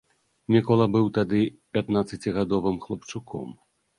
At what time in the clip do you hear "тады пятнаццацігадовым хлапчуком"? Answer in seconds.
1.17-3.55